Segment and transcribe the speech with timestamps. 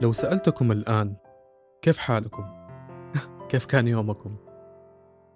[0.00, 1.14] لو سألتكم الآن
[1.82, 2.44] كيف حالكم؟
[3.50, 4.36] كيف كان يومكم؟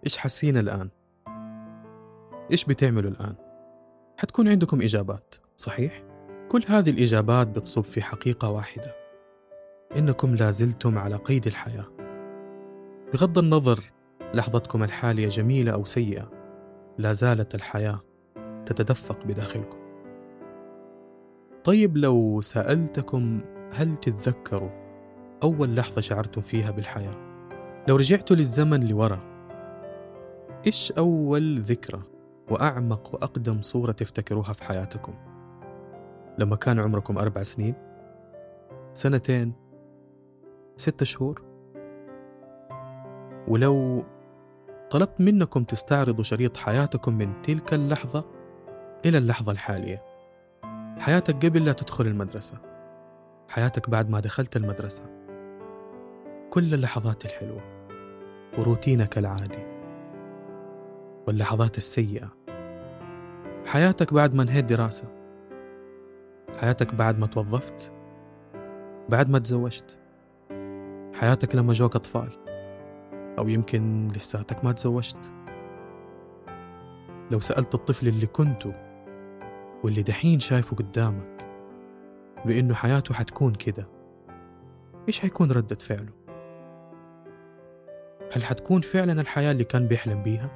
[0.05, 0.89] إيش حاسين الآن؟
[2.51, 3.35] إيش بتعملوا الآن؟
[4.19, 6.03] حتكون عندكم إجابات صحيح؟
[6.49, 8.95] كل هذه الإجابات بتصب في حقيقة واحدة
[9.97, 11.87] إنكم لازلتم على قيد الحياة
[13.13, 13.81] بغض النظر
[14.35, 16.31] لحظتكم الحالية جميلة أو سيئة
[16.99, 18.01] لا زالت الحياة
[18.67, 19.79] تتدفق بداخلكم
[21.65, 23.41] طيب لو سألتكم
[23.73, 24.71] هل تتذكروا
[25.43, 27.31] أول لحظة شعرتم فيها بالحياة؟
[27.89, 29.21] لو رجعتوا للزمن لورا
[30.67, 32.03] إيش أول ذكرى
[32.51, 35.15] وأعمق وأقدم صورة تفتكروها في حياتكم؟
[36.39, 37.75] لما كان عمركم أربع سنين؟
[38.93, 39.53] سنتين؟
[40.77, 41.43] ستة شهور؟
[43.49, 44.05] ولو
[44.91, 48.25] طلبت منكم تستعرضوا شريط حياتكم من تلك اللحظة
[49.07, 50.03] إلى اللحظة الحالية
[50.99, 52.70] حياتك قبل لا تدخل المدرسة
[53.51, 55.05] حياتك بعد ما دخلت المدرسة.
[56.51, 57.63] كل اللحظات الحلوة
[58.59, 59.67] وروتينك العادي
[61.27, 62.29] واللحظات السيئة.
[63.67, 65.05] حياتك بعد ما انهيت دراسة.
[66.61, 67.93] حياتك بعد ما توظفت.
[69.09, 69.99] بعد ما تزوجت.
[71.15, 72.31] حياتك لما جوك أطفال.
[73.39, 75.33] أو يمكن لساتك ما تزوجت.
[77.31, 78.73] لو سألت الطفل اللي كنته
[79.85, 81.40] واللي دحين شايفه قدامك
[82.45, 83.89] بإنه حياته حتكون كده.
[85.09, 86.13] إيش حيكون ردة فعله؟
[88.33, 90.51] هل حتكون فعلا الحياة اللي كان بيحلم بيها؟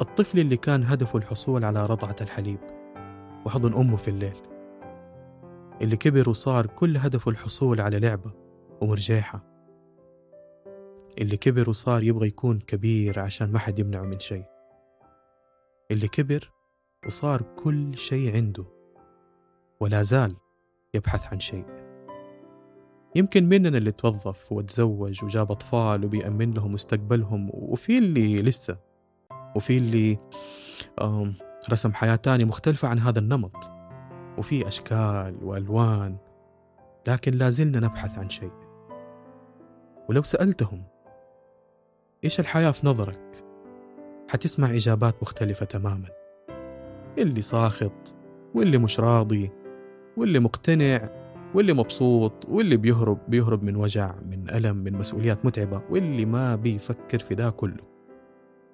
[0.00, 2.58] الطفل اللي كان هدفه الحصول على رضعة الحليب
[3.46, 4.36] وحضن أمه في الليل.
[5.82, 8.32] اللي كبر وصار كل هدفه الحصول على لعبة
[8.80, 9.40] ومرجيحة.
[11.18, 14.44] اللي كبر وصار يبغى يكون كبير عشان ما حد يمنعه من شيء.
[15.90, 16.52] اللي كبر
[17.06, 18.73] وصار كل شيء عنده.
[19.80, 20.36] ولا زال
[20.94, 21.64] يبحث عن شيء.
[23.16, 28.76] يمكن مننا اللي توظف وتزوج وجاب أطفال وبيأمن لهم مستقبلهم وفي اللي لسه
[29.56, 30.18] وفي اللي
[31.70, 33.70] رسم حياة تانية مختلفة عن هذا النمط.
[34.38, 36.16] وفي أشكال وألوان
[37.08, 38.52] لكن لازلنا نبحث عن شيء.
[40.08, 40.84] ولو سألتهم
[42.24, 43.44] إيش الحياة في نظرك؟
[44.28, 46.08] حتسمع إجابات مختلفة تماما.
[47.18, 48.14] اللي ساخط
[48.54, 49.50] واللي مش راضي
[50.16, 51.08] واللي مقتنع
[51.54, 57.18] واللي مبسوط واللي بيهرب بيهرب من وجع من ألم من مسؤوليات متعبة واللي ما بيفكر
[57.18, 57.84] في ده كله.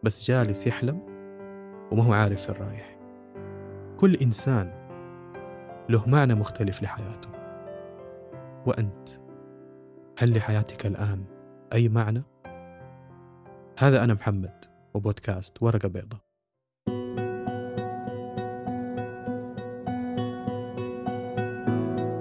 [0.03, 1.01] بس جالس يحلم
[1.93, 2.99] وما هو عارف في الرايح
[3.97, 4.73] كل إنسان
[5.89, 7.29] له معنى مختلف لحياته.
[8.67, 9.09] وأنت
[10.19, 11.25] هل لحياتك الآن
[11.73, 12.23] أي معنى؟
[13.79, 14.65] هذا أنا محمد
[14.95, 16.30] وبودكاست ورقة بيضة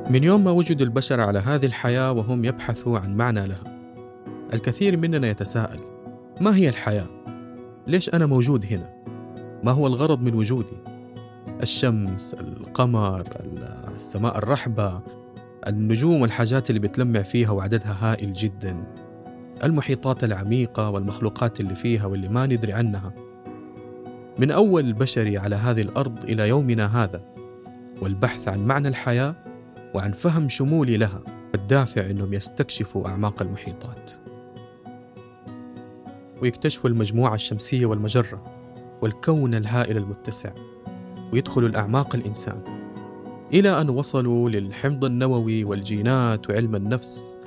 [0.09, 3.79] من يوم ما وجد البشر على هذه الحياة وهم يبحثوا عن معنى لها
[4.53, 5.79] الكثير مننا يتساءل
[6.41, 7.07] ما هي الحياة؟
[7.87, 8.93] ليش أنا موجود هنا؟
[9.63, 10.77] ما هو الغرض من وجودي؟
[11.61, 13.23] الشمس، القمر،
[13.95, 15.01] السماء الرحبة،
[15.67, 18.83] النجوم والحاجات اللي بتلمع فيها وعددها هائل جدا
[19.63, 23.13] المحيطات العميقة والمخلوقات اللي فيها واللي ما ندري عنها
[24.39, 27.21] من أول البشري على هذه الأرض إلى يومنا هذا
[28.01, 29.35] والبحث عن معنى الحياة
[29.95, 31.21] وعن فهم شمولي لها
[31.55, 34.11] الدافع أنهم يستكشفوا أعماق المحيطات.
[36.41, 38.43] ويكتشفوا المجموعة الشمسية والمجرة
[39.01, 40.51] والكون الهائل المتسع
[41.33, 42.61] ويدخلوا الأعماق الإنسان
[43.53, 47.37] إلى أن وصلوا للحمض النووي والجينات وعلم النفس.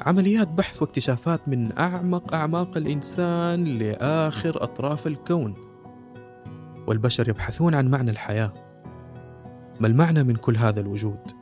[0.00, 5.54] عمليات بحث واكتشافات من أعمق أعماق الإنسان لآخر أطراف الكون.
[6.86, 8.52] والبشر يبحثون عن معنى الحياة.
[9.80, 11.37] ما المعنى من كل هذا الوجود؟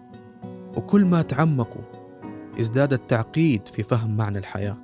[0.77, 1.83] وكل ما تعمقوا
[2.61, 4.77] ازداد التعقيد في فهم معنى الحياة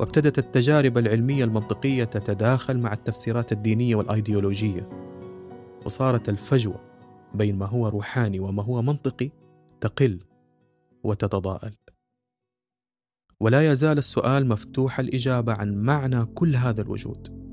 [0.00, 4.88] وابتدت التجارب العلمية المنطقية تتداخل مع التفسيرات الدينية والأيديولوجية
[5.84, 6.80] وصارت الفجوه
[7.34, 9.30] بين ما هو روحاني وما هو منطقي
[9.80, 10.20] تقل
[11.04, 11.74] وتتضاءل.
[13.40, 17.44] ولا يزال السؤال مفتوح الإجابة عن معنى كل هذا الوجود.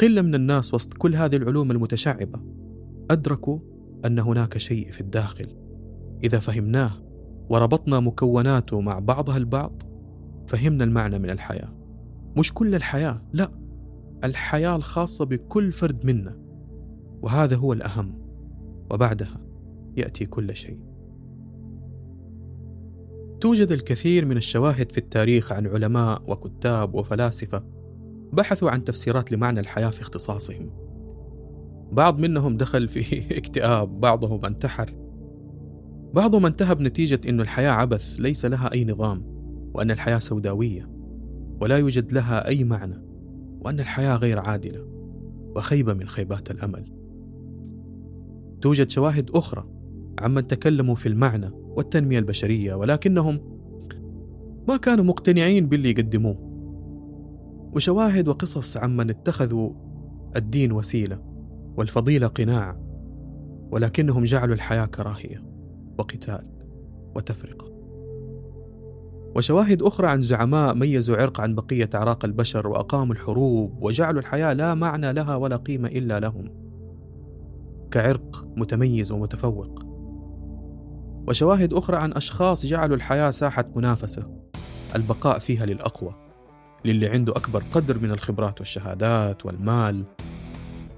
[0.00, 2.40] قلة من الناس وسط كل هذه العلوم المتشعبة
[3.10, 3.58] أدركوا
[4.04, 5.67] أن هناك شيء في الداخل.
[6.24, 6.92] إذا فهمناه
[7.48, 9.82] وربطنا مكوناته مع بعضها البعض
[10.48, 11.74] فهمنا المعنى من الحياة
[12.36, 13.50] مش كل الحياة لا
[14.24, 16.38] الحياة الخاصة بكل فرد منا
[17.22, 18.18] وهذا هو الأهم
[18.90, 19.40] وبعدها
[19.96, 20.88] يأتي كل شيء
[23.40, 27.64] توجد الكثير من الشواهد في التاريخ عن علماء وكتاب وفلاسفة
[28.32, 30.70] بحثوا عن تفسيرات لمعنى الحياة في اختصاصهم.
[31.92, 34.94] بعض منهم دخل في اكتئاب، بعضهم انتحر.
[36.14, 39.22] بعضهم انتهى بنتيجة أن الحياة عبث ليس لها أي نظام
[39.74, 40.90] وأن الحياة سوداوية
[41.60, 43.04] ولا يوجد لها أي معنى
[43.60, 44.86] وأن الحياة غير عادلة
[45.56, 46.92] وخيبة من خيبات الأمل.
[48.60, 49.68] توجد شواهد أخرى
[50.18, 53.58] عمن تكلموا في المعنى والتنمية البشرية ولكنهم
[54.68, 56.48] ما كانوا مقتنعين باللي يقدموه
[57.74, 59.72] وشواهد وقصص عمن اتخذوا
[60.36, 61.22] الدين وسيلة
[61.76, 62.76] والفضيلة قناع
[63.70, 65.57] ولكنهم جعلوا الحياة كراهية.
[65.98, 66.46] وقتال
[67.16, 67.68] وتفرقة.
[69.36, 74.74] وشواهد أخرى عن زعماء ميزوا عرق عن بقية أعراق البشر وأقاموا الحروب وجعلوا الحياة لا
[74.74, 76.50] معنى لها ولا قيمة إلا لهم.
[77.90, 79.84] كعرق متميز ومتفوق.
[81.28, 84.38] وشواهد أخرى عن أشخاص جعلوا الحياة ساحة منافسة.
[84.96, 86.14] البقاء فيها للأقوى
[86.84, 90.04] للي عنده أكبر قدر من الخبرات والشهادات والمال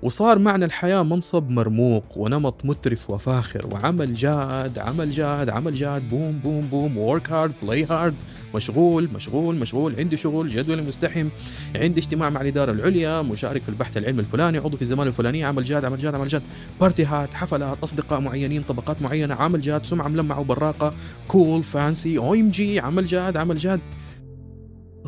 [0.02, 6.41] وصار معنى الحياة منصب مرموق ونمط مترف وفاخر وعمل جاد عمل جاد عمل جاد بوم
[6.44, 8.14] بوم بوم work hard play hard
[8.55, 11.28] مشغول مشغول مشغول عندي شغل جدول مزدحم
[11.76, 15.62] عندي اجتماع مع الإدارة العليا مشارك في البحث العلمي الفلاني عضو في الزمان الفلاني عمل
[15.62, 16.43] جاد عمل جاد عمل جاد.
[16.81, 20.94] party هات حفلات أصدقاء معينين طبقات معينة عمل جاد سمعة ملمعة وبراقة
[21.28, 23.81] cool fancy OMG عمل جاد عمل جاد.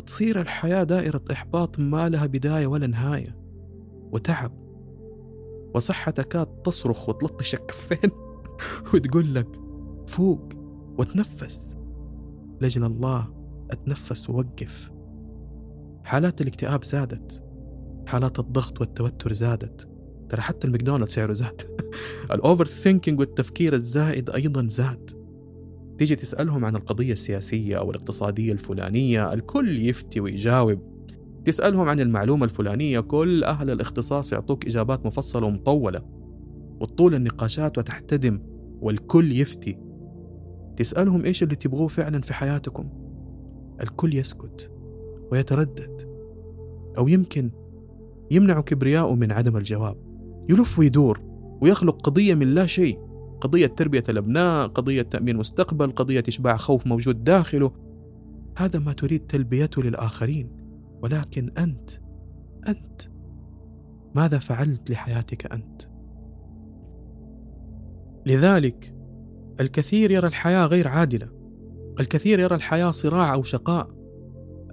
[0.05, 3.35] تصير الحياة دائرة إحباط ما لها بداية ولا نهاية.
[4.11, 4.62] وتعب.
[5.73, 8.11] وصحتك تصرخ وتلطش الكفين
[8.93, 9.47] وتقول لك
[10.07, 10.49] فوق
[10.97, 11.75] وتنفس.
[12.61, 13.33] لجل الله
[13.71, 14.91] أتنفس ووقف.
[16.03, 17.43] حالات الاكتئاب زادت.
[18.07, 19.89] حالات الضغط والتوتر زادت.
[20.29, 21.61] ترى حتى الماكدونالدز سعره زاد.
[22.33, 25.11] ال overthinking والتفكير الزائد أيضا زاد.
[25.97, 30.92] تيجي تسألهم عن القضية السياسية أو الاقتصادية الفلانية الكل يفتي ويجاوب.
[31.45, 36.01] تسألهم عن المعلومة الفلانية كل أهل الاختصاص يعطوك إجابات مفصلة ومطولة
[36.81, 38.39] وتطول النقاشات وتحتدم
[38.81, 39.79] والكل يفتي.
[40.75, 42.89] تسألهم إيش اللي تبغوه فعلا في حياتكم.
[43.81, 44.71] الكل يسكت
[45.31, 46.01] ويتردد
[46.97, 47.51] أو يمكن
[48.31, 49.97] يمنع كبرياءه من عدم الجواب.
[50.49, 51.21] يلف ويدور
[51.61, 52.99] ويخلق قضية من لا شيء
[53.41, 57.71] قضية تربية الأبناء قضية تأمين مستقبل قضية إشباع خوف موجود داخله.
[58.57, 60.62] هذا ما تريد تلبيته للآخرين.
[61.03, 61.89] ولكن أنت
[62.67, 63.01] أنت.
[64.15, 65.81] ماذا فعلت لحياتك أنت؟
[68.25, 68.95] لذلك
[69.59, 71.29] الكثير يرى الحياة غير عادلة.
[71.99, 73.87] الكثير يرى الحياة صراع أو شقاء.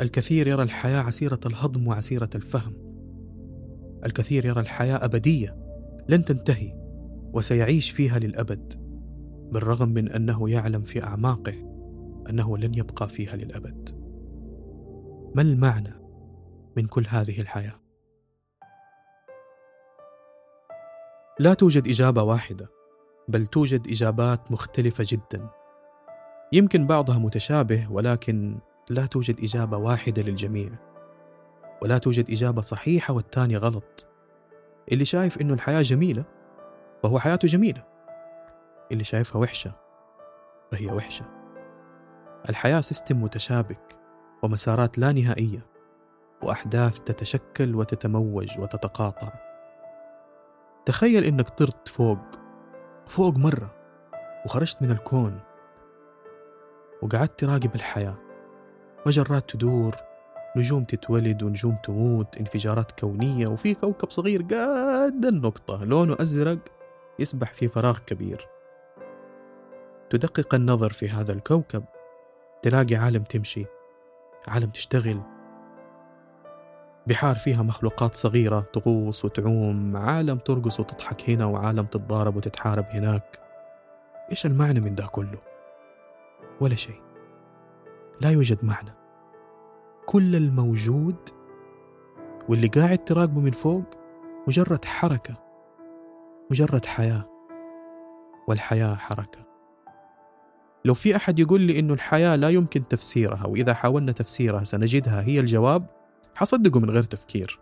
[0.01, 2.75] الكثير يرى الحياة عسيرة الهضم وعسيرة الفهم.
[4.07, 5.57] الكثير يرى الحياة أبدية
[6.09, 6.73] لن تنتهي
[7.33, 8.73] وسيعيش فيها للأبد
[9.53, 11.55] بالرغم من أنه يعلم في أعماقه
[12.31, 13.89] أنه لن يبقى فيها للأبد.
[15.35, 16.00] ما المعنى
[16.77, 17.81] من كل هذه الحياة.
[21.39, 22.69] لا توجد إجابة واحدة
[23.29, 25.51] بل توجد إجابات مختلفة جدا.
[26.53, 28.59] يمكن بعضها متشابه ولكن
[28.91, 30.71] لا توجد إجابة واحدة للجميع
[31.83, 34.09] ولا توجد إجابة صحيحة والثانية غلط.
[34.93, 36.25] اللي شايف إنه الحياة جميلة
[37.03, 37.85] فهو حياته جميلة
[38.93, 39.73] اللي شايفها وحشة
[40.73, 41.25] فهي وحشة.
[42.49, 43.99] الحياة سيستم متشابك
[44.43, 45.70] ومسارات لا نهائية.
[46.43, 49.33] وأحداث تتشكل وتتموج وتتقاطع.
[50.87, 52.19] تخيل إنك طرت فوق
[53.07, 53.75] فوق مرة
[54.45, 55.41] وخرجت من الكون
[57.03, 58.15] وقعدت تراقب الحياة.
[59.07, 59.97] مجرات تدور
[60.57, 66.59] نجوم تتولد ونجوم تموت انفجارات كونية وفي كوكب صغير قد النقطة لونه أزرق
[67.19, 68.49] يسبح في فراغ كبير.
[70.11, 71.85] تدقق النظر في هذا الكوكب
[72.63, 73.67] تلاقي عالم تمشي
[74.49, 75.21] عالم تشتغل
[77.11, 83.39] بحار فيها مخلوقات صغيرة تغوص وتعوم عالم ترقص وتضحك هنا وعالم تتضارب وتتحارب هناك.
[84.31, 85.39] إيش المعنى من ده كله؟
[86.61, 87.01] ولا شيء.
[88.21, 88.95] لا يوجد معنى.
[90.07, 91.17] كل الموجود
[92.49, 93.85] واللي قاعد تراقبه من فوق
[94.49, 95.35] مجرد حركة
[96.51, 97.29] مجرد حياة
[98.49, 99.41] والحياة حركة.
[100.85, 105.41] لو في أحد يقول لي إنه الحياة لا يمكن تفسيرها وإذا حاولنا تفسيرها سنجدها هي
[105.41, 106.00] الجواب
[106.35, 107.61] حصدقه من غير تفكير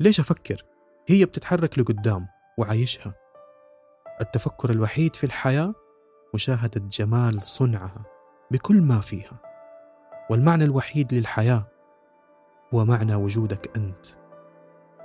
[0.00, 0.62] ليش أفكر؟
[1.08, 2.26] هي بتتحرك لقدام
[2.58, 3.14] وعايشها
[4.20, 5.74] التفكر الوحيد في الحياة
[6.34, 8.04] مشاهدة جمال صنعها
[8.50, 9.40] بكل ما فيها
[10.30, 11.66] والمعنى الوحيد للحياة
[12.74, 14.06] هو معنى وجودك أنت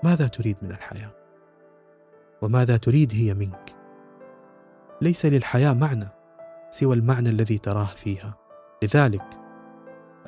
[0.04, 1.12] ماذا تريد من الحياة؟
[2.42, 3.76] وماذا تريد هي منك؟
[5.02, 6.08] ليس للحياة معنى
[6.70, 8.38] سوى المعنى الذي تراه فيها
[8.84, 9.41] لذلك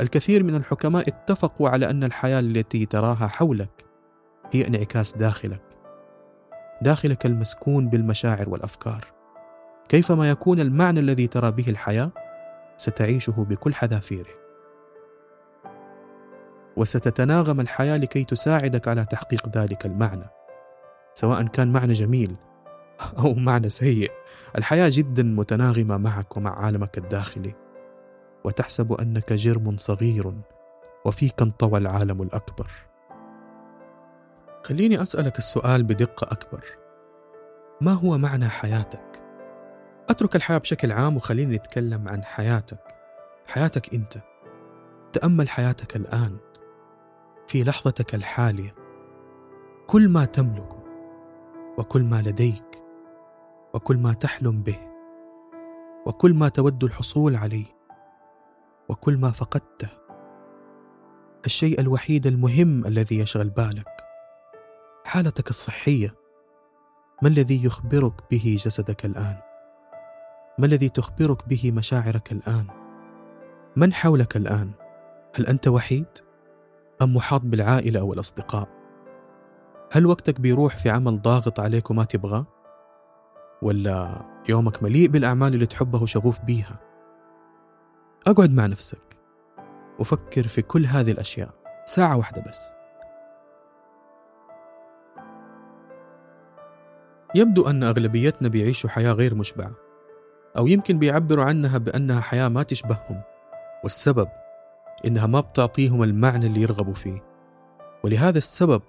[0.01, 3.85] الكثير من الحكماء اتفقوا على أن الحياة التي تراها حولك
[4.51, 5.61] هي انعكاس داخلك
[6.81, 9.05] داخلك المسكون بالمشاعر والأفكار.
[9.89, 12.11] كيفما يكون المعنى الذي ترى به الحياة
[12.77, 14.43] ستعيشه بكل حذافيره.
[16.77, 20.29] وستتناغم الحياة لكي تساعدك على تحقيق ذلك المعنى
[21.13, 22.35] سواء كان معنى جميل
[23.17, 24.11] أو معنى سيء.
[24.57, 27.62] الحياة جدا متناغمة معك ومع عالمك الداخلي.
[28.43, 30.33] وتحسب أنك جرم صغير
[31.05, 32.67] وفيك انطوى العالم الأكبر.
[34.63, 36.65] خليني أسألك السؤال بدقة أكبر.
[37.81, 39.23] ما هو معنى حياتك؟
[40.09, 42.95] أترك الحياة بشكل عام وخليني نتكلم عن حياتك.
[43.47, 44.17] حياتك أنت.
[45.13, 46.37] تأمل حياتك الآن.
[47.47, 48.75] في لحظتك الحالية.
[49.87, 50.83] كل ما تملكه
[51.77, 52.83] وكل ما لديك
[53.73, 54.79] وكل ما تحلم به
[56.05, 57.65] وكل ما تود الحصول عليه.
[58.89, 59.87] وكل ما فقدته.
[61.45, 64.03] الشيء الوحيد المهم الذي يشغل بالك.
[65.05, 66.15] حالتك الصحية.
[67.21, 69.37] ما الذي يخبرك به جسدك الآن؟
[70.59, 72.67] ما الذي تخبرك به مشاعرك الآن؟
[73.75, 74.71] من حولك الآن؟
[75.35, 76.05] هل أنت وحيد؟
[77.01, 78.67] أم محاط بالعائلة أو الأصدقاء؟
[79.91, 82.45] هل وقتك بيروح في عمل ضاغط عليك وما تبغاه؟
[83.61, 86.79] ولا يومك مليء بالأعمال اللي تحبها وشغوف بيها؟
[88.27, 89.17] أقعد مع نفسك.
[89.99, 91.49] وفكر في كل هذه الأشياء.
[91.85, 92.73] ساعة واحدة بس.
[97.35, 99.71] يبدو أن أغلبيتنا بيعيشوا حياة غير مشبعة
[100.57, 103.21] أو يمكن بيعبروا عنها بأنها حياة ما تشبههم
[103.83, 104.27] والسبب
[105.05, 107.23] إنها ما بتعطيهم المعنى اللي يرغبوا فيه.
[108.03, 108.81] ولهذا السبب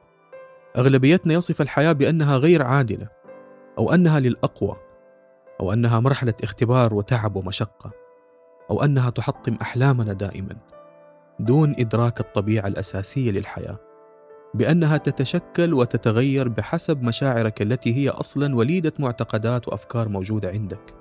[0.77, 3.09] أغلبيتنا يصف الحياة بأنها غير عادلة
[3.79, 4.77] أو أنها للأقوى
[5.61, 8.04] أو أنها مرحلة اختبار وتعب ومشقة.
[8.71, 10.57] أو أنها تحطم أحلامنا دائما
[11.41, 13.79] دون إدراك الطبيعة الأساسية للحياة.
[14.55, 20.95] بأنها تتشكل وتتغير بحسب مشاعرك التي هي أصلا وليدة معتقدات وأفكار موجودة عندك.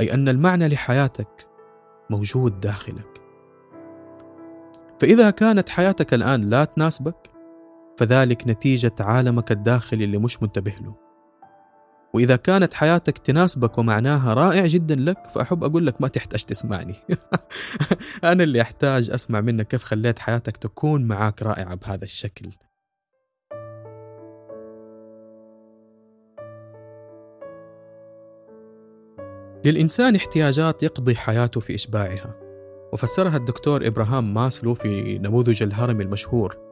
[0.00, 1.48] أي أن المعنى لحياتك
[2.10, 3.22] موجود داخلك.
[5.00, 7.30] فإذا كانت حياتك الآن لا تناسبك
[7.98, 10.94] فذلك نتيجة عالمك الداخلي اللي مش منتبه له.
[12.14, 16.94] وإذا كانت حياتك تناسبك ومعناها رائع جدا لك فأحب أقول لك ما تحتاج تسمعني.
[18.24, 22.50] أنا اللي أحتاج أسمع منك كيف خليت حياتك تكون معاك رائعة بهذا الشكل.
[29.64, 32.34] للإنسان احتياجات يقضي حياته في إشباعها
[32.92, 36.71] وفسرها الدكتور إبراهام ماسلو في نموذج الهرم المشهور.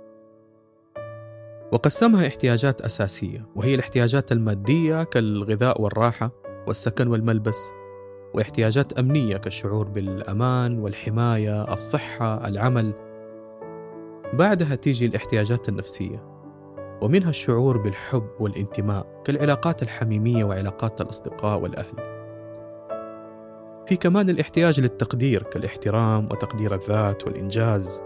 [1.73, 6.31] وقسمها احتياجات أساسية وهي الاحتياجات المادية كالغذاء والراحة
[6.67, 7.73] والسكن والملبس
[8.35, 12.93] واحتياجات أمنية كالشعور بالأمان والحماية الصحة العمل.
[14.33, 16.25] بعدها تيجي الاحتياجات النفسية
[17.03, 22.11] ومنها الشعور بالحب والانتماء كالعلاقات الحميمية وعلاقات الأصدقاء والأهل.
[23.87, 28.03] في كمان الاحتياج للتقدير كالاحترام وتقدير الذات والإنجاز.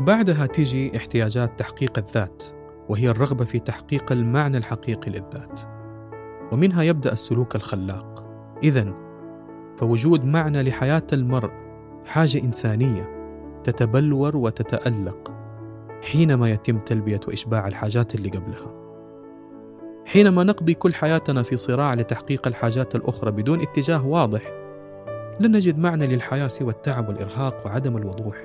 [0.00, 2.42] بعدها تيجي احتياجات تحقيق الذات
[2.88, 5.60] وهي الرغبة في تحقيق المعنى الحقيقي للذات.
[6.52, 8.22] ومنها يبدأ السلوك الخلاق.
[8.62, 8.94] إذا
[9.76, 11.50] فوجود معنى لحياة المرء
[12.06, 13.08] حاجة إنسانية
[13.64, 15.34] تتبلور وتتألق
[16.02, 18.82] حينما يتم تلبية وإشباع الحاجات اللي قبلها.
[20.06, 24.42] حينما نقضي كل حياتنا في صراع لتحقيق الحاجات الأخرى بدون اتجاه واضح
[25.40, 28.36] لن نجد معنى للحياة سوى التعب والإرهاق وعدم الوضوح.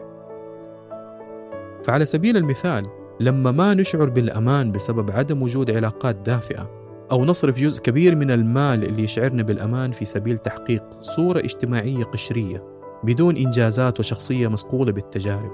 [1.83, 6.77] فعلى سبيل المثال لما ما نشعر بالأمان بسبب عدم وجود علاقات دافئة
[7.11, 12.63] أو نصرف جزء كبير من المال اللي يشعرنا بالأمان في سبيل تحقيق صورة اجتماعية قشرية
[13.03, 15.51] بدون إنجازات وشخصية مصقوله بالتجارب.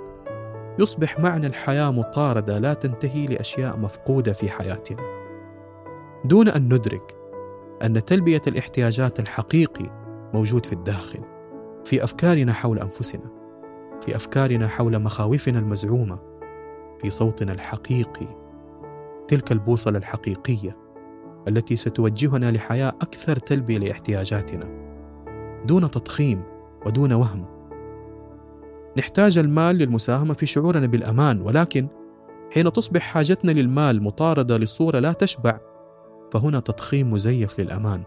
[0.79, 5.01] يصبح معنى الحياة مطاردة لا تنتهي لأشياء مفقودة في حياتنا.
[6.25, 7.17] دون أن ندرك
[7.83, 10.03] أن تلبية الاحتياجات الحقيقي
[10.33, 11.19] موجود في الداخل
[11.85, 13.31] في أفكارنا حول أنفسنا
[14.01, 16.19] في أفكارنا حول مخاوفنا المزعومة
[17.03, 18.27] في صوتنا الحقيقي.
[19.27, 20.77] تلك البوصلة الحقيقية
[21.47, 24.83] التي ستوجهنا لحياة أكثر تلبية لاحتياجاتنا.
[25.65, 26.43] دون تضخيم
[26.85, 27.45] ودون وهم.
[28.97, 31.87] نحتاج المال للمساهمة في شعورنا بالأمان ولكن
[32.53, 35.59] حين تصبح حاجتنا للمال مطاردة لصورة لا تشبع
[36.31, 38.03] فهنا تضخيم مزيف للأمان.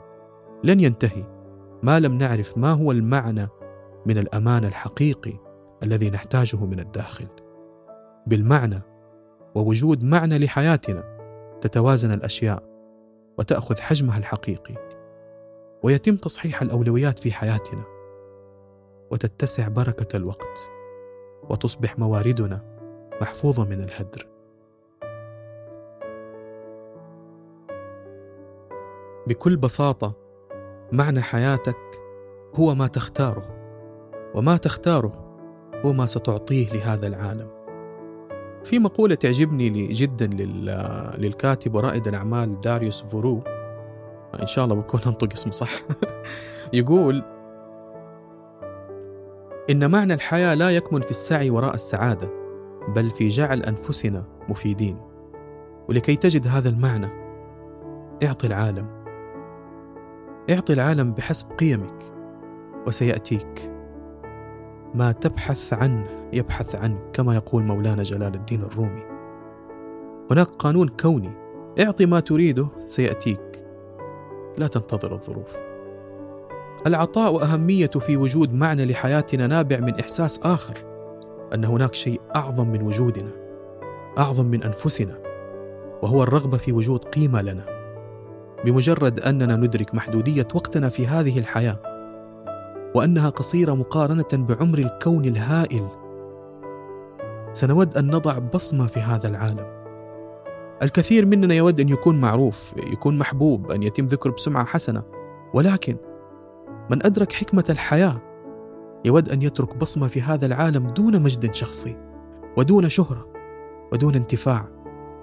[0.65, 1.25] لن ينتهي
[1.83, 3.49] ما لم نعرف ما هو المعنى
[4.07, 5.33] من الأمان الحقيقي
[5.83, 7.46] الذي نحتاجه من الداخل.
[8.27, 8.83] بالمعنى
[9.55, 11.17] ووجود معنى لحياتنا
[11.61, 12.63] تتوازن الأشياء
[13.39, 14.75] وتأخذ حجمها الحقيقي
[15.83, 17.85] ويتم تصحيح الأولويات في حياتنا
[19.11, 20.71] وتتسع بركة الوقت
[21.51, 22.61] وتصبح مواردنا
[23.21, 24.29] محفوظة من الهدر.
[29.27, 30.13] بكل بساطة
[30.93, 31.77] معنى حياتك
[32.55, 33.57] هو ما تختاره
[34.35, 35.39] وما تختاره
[35.85, 37.56] هو ما ستعطيه لهذا العالم.
[38.67, 40.27] في مقولة تعجبني جدا
[41.19, 43.43] للكاتب ورائد الأعمال داريوس فورو.
[44.41, 45.71] إن شاء الله بكون أنطق اسمه صح.
[46.73, 47.23] يقول
[49.71, 52.31] إن معنى الحياة لا يكمن في السعي وراء السعادة
[52.89, 54.99] بل في جعل أنفسنا مفيدين.
[55.89, 57.09] ولكي تجد هذا المعنى
[58.25, 58.87] اعطي العالم.
[60.51, 61.99] اعطي العالم بحسب قيمك
[62.87, 63.76] وسيأتيك.
[64.97, 69.03] ما تبحث عنه يبحث عنك كما يقول مولانا جلال الدين الرومي.
[70.31, 71.31] هناك قانون كوني.
[71.81, 73.65] اعطي ما تريده سيأتيك.
[74.59, 75.57] لا تنتظر الظروف.
[76.87, 80.75] العطاء واهميته في وجود معنى لحياتنا نابع من إحساس آخر
[81.55, 83.31] أن هناك شيء أعظم من وجودنا
[84.19, 85.19] أعظم من أنفسنا
[86.03, 87.65] وهو الرغبة في وجود قيمة لنا.
[88.65, 91.96] بمجرد أننا ندرك محدودية وقتنا في هذه الحياة
[92.97, 95.89] وأنها قصيرة مقارنة بعمر الكون الهائل.
[97.53, 99.67] سنود أن نضع بصمة في هذا العالم.
[100.83, 105.03] الكثير مننا يود أن يكون معروف يكون محبوب أن يتم ذكره بسمعة حسنة.
[105.55, 105.97] ولكن
[106.91, 108.23] من أدرك حكمة الحياة
[109.05, 111.97] يود أن يترك بصمة في هذا العالم دون مجد شخصي
[112.57, 113.27] ودون شهرة
[113.93, 114.69] ودون انتفاع.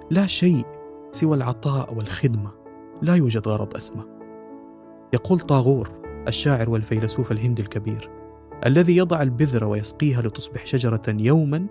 [0.10, 0.66] لا شيء
[1.12, 2.52] سوى العطاء والخدمة.
[3.02, 4.04] لا يوجد غرض أسمى.
[5.14, 8.10] يقول طاغور الشاعر والفيلسوف الهندي الكبير
[8.66, 11.68] الذي يضع البذره ويسقيها لتصبح شجرة يوما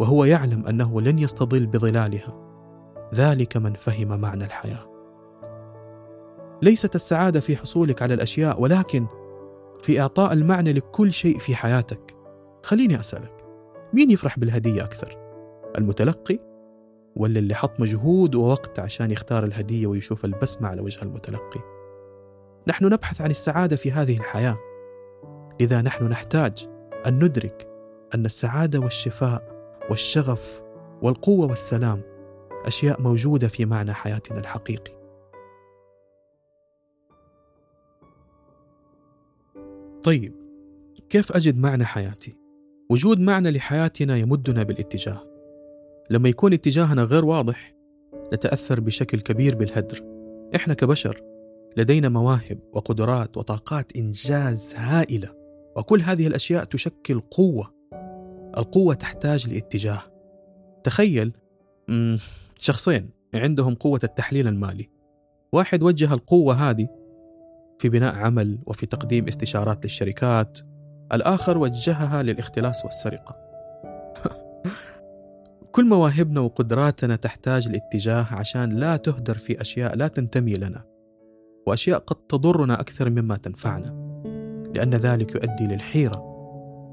[0.00, 2.28] وهو يعلم أنه لن يستظل بظلالها.
[3.14, 4.86] ذلك من فهم معنى الحياة.
[6.62, 9.06] ليست السعادة في حصولك على الأشياء ولكن
[9.82, 12.16] في إعطاء المعنى لكل شيء في حياتك.
[12.62, 13.44] خليني أسألك
[13.94, 15.16] مين يفرح بالهدية أكثر؟
[15.78, 16.38] المتلقي
[17.16, 21.75] ولا اللي حط مجهود ووقت عشان يختار الهدية ويشوف البسمة على وجه المتلقي؟
[22.68, 24.58] نحن نبحث عن السعادة في هذه الحياة.
[25.60, 26.68] لذا نحن نحتاج
[27.06, 27.68] أن ندرك
[28.14, 29.42] أن السعادة والشفاء
[29.90, 30.62] والشغف
[31.02, 32.02] والقوة والسلام
[32.64, 34.92] أشياء موجودة في معنى حياتنا الحقيقي.
[40.02, 40.34] طيب
[41.08, 42.36] كيف أجد معنى حياتي؟
[42.90, 45.22] وجود معنى لحياتنا يمدنا بالاتجاه.
[46.10, 47.74] لما يكون اتجاهنا غير واضح
[48.32, 50.00] نتأثر بشكل كبير بالهدر.
[50.54, 51.35] إحنا كبشر
[51.76, 55.28] لدينا مواهب وقدرات وطاقات إنجاز هائلة
[55.76, 57.74] وكل هذه الأشياء تشكل قوة.
[58.58, 60.02] القوة تحتاج لاتجاه.
[60.84, 61.32] تخيل
[62.58, 64.90] شخصين عندهم قوة التحليل المالي.
[65.52, 66.88] واحد وجه القوة هذه
[67.78, 70.58] في بناء عمل وفي تقديم استشارات للشركات.
[71.12, 73.36] الآخر وجهها للاختلاس والسرقة.
[75.72, 80.95] كل مواهبنا وقدراتنا تحتاج لاتجاه عشان لا تهدر في أشياء لا تنتمي لنا.
[81.66, 84.06] وأشياء قد تضرنا أكثر مما تنفعنا
[84.74, 86.18] لأن ذلك يؤدي للحيرة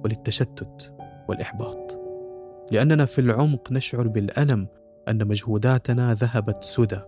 [0.03, 0.93] وللتشتت
[1.29, 1.99] والإحباط.
[2.71, 4.67] لأننا في العمق نشعر بالألم
[5.07, 6.99] أن مجهوداتنا ذهبت سدى.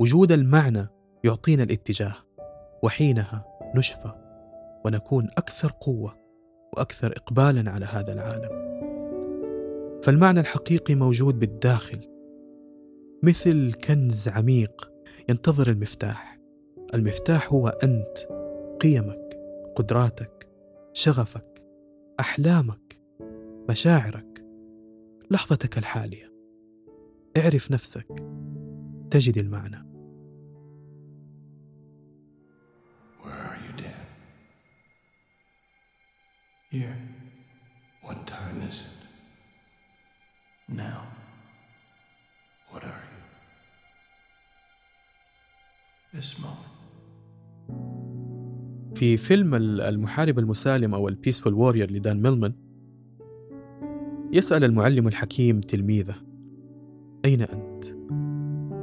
[0.00, 0.86] وجود المعنى
[1.24, 2.14] يعطينا الاتجاه
[2.82, 3.44] وحينها
[3.76, 4.12] نشفى
[4.84, 6.16] ونكون أكثر قوة
[6.76, 8.64] وأكثر اقبالا على هذا العالم.
[10.02, 12.00] فالمعنى الحقيقي موجود بالداخل
[13.22, 14.92] مثل كنز عميق
[15.28, 16.33] ينتظر المفتاح.
[16.94, 18.18] المفتاح هو أنت
[18.80, 19.38] قيمك
[19.76, 20.48] قدراتك
[20.92, 21.64] شغفك
[22.20, 23.00] أحلامك
[23.70, 24.44] مشاعرك
[25.30, 26.32] لحظتك الحالية
[27.36, 28.06] اعرف نفسك
[29.10, 29.94] تجد المعنى
[36.74, 36.96] Here.
[38.02, 39.00] What time is it?
[40.68, 41.06] Now.
[42.70, 43.22] What are you?
[46.12, 46.73] This moment.
[48.94, 52.52] في فيلم المحارب المسالم أو البيسفول وورير لدان ميلمان
[54.32, 56.14] يسأل المعلم الحكيم تلميذه
[57.24, 57.84] أين أنت؟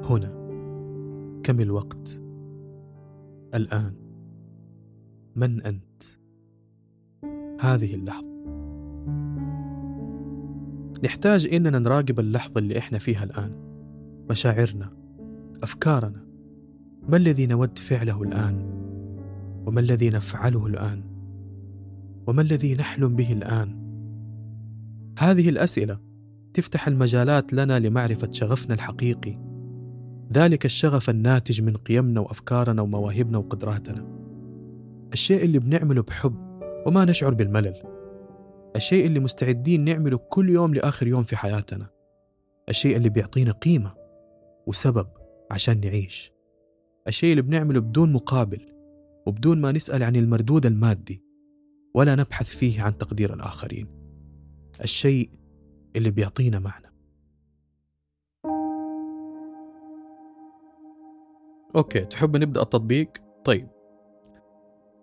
[0.05, 0.41] هنا
[1.43, 2.21] كم الوقت؟
[3.55, 3.93] الآن
[5.35, 6.03] من أنت؟
[7.61, 8.31] هذه اللحظة
[11.03, 13.51] نحتاج إننا نراقب اللحظة اللي إحنا فيها الآن
[14.29, 14.93] مشاعرنا
[15.63, 16.25] أفكارنا
[17.09, 18.70] ما الذي نود فعله الآن
[19.65, 21.03] وما الذي نفعله الآن؟
[22.27, 23.81] وما الذي نحلم به الآن؟
[25.19, 25.99] هذه الأسئلة
[26.53, 29.37] تفتح المجالات لنا لمعرفة شغفنا الحقيقي.
[30.33, 34.07] ذلك الشغف الناتج من قيمنا وأفكارنا ومواهبنا وقدراتنا.
[35.13, 36.35] الشيء اللي بنعمله بحب
[36.85, 37.73] وما نشعر بالملل.
[38.75, 41.89] الشيء اللي مستعدين نعمله كل يوم لآخر يوم في حياتنا.
[42.69, 43.93] الشيء اللي بيعطينا قيمة
[44.67, 45.07] وسبب
[45.51, 46.31] عشان نعيش.
[47.07, 48.71] الشيء اللي بنعمله بدون مقابل
[49.27, 51.23] وبدون ما نسأل عن المردود المادي
[51.93, 53.87] ولا نبحث فيه عن تقدير الآخرين.
[54.83, 55.29] الشيء
[55.95, 56.91] اللي بيعطينا معنى.
[61.75, 63.11] أوكي تحب نبدأ التطبيق؟
[63.45, 63.67] طيب.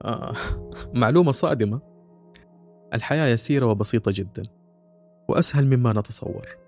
[0.02, 0.34] آه
[0.94, 1.80] معلومة صادمة.
[2.94, 4.42] الحياة يسيرة وبسيطة جدا
[5.28, 6.67] وأسهل مما نتصور.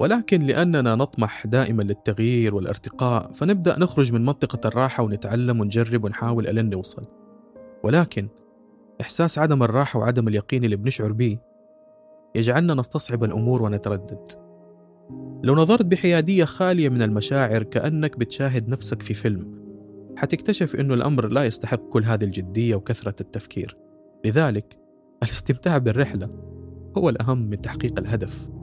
[0.00, 6.70] ولكن لأننا نطمح دائما للتغيير والارتقاء فنبدأ نخرج من منطقة الراحة ونتعلم ونجرب ونحاول ألن
[6.70, 7.02] نوصل
[7.84, 8.28] ولكن
[9.00, 11.38] إحساس عدم الراحة وعدم اليقين اللي بنشعر به
[12.34, 14.28] يجعلنا نستصعب الأمور ونتردد.
[15.42, 19.60] لو نظرت بحيادية خالية من المشاعر كأنك بتشاهد نفسك في فيلم
[20.16, 23.76] حتكتشف أنه الأمر لا يستحق كل هذه الجدية وكثرة التفكير.
[24.24, 24.78] لذلك
[25.22, 26.28] الاستمتاع بالرحلة
[26.98, 28.59] هو الأهم من تحقيق الهدف.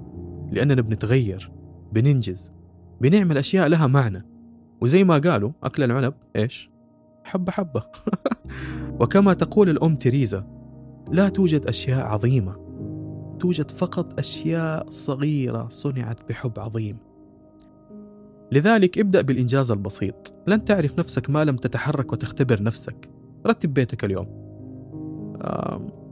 [0.51, 1.51] لأننا بنتغير
[1.93, 2.51] بننجز
[3.01, 4.25] بنعمل أشياء لها معنى.
[4.81, 6.71] وزي ما قالوا أكل العنب إيش؟
[7.25, 7.83] حبة حبة.
[9.01, 10.47] وكما تقول الأم تريزا
[11.11, 12.67] لا توجد أشياء عظيمة
[13.39, 16.97] توجد فقط أشياء صغيرة صنعت بحب عظيم.
[18.51, 20.33] لذلك ابدأ بالإنجاز البسيط.
[20.47, 23.09] لن تعرف نفسك ما لم تتحرك وتختبر نفسك.
[23.47, 24.27] رتب بيتك اليوم.